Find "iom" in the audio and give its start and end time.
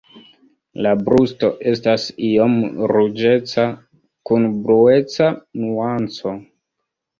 2.29-2.57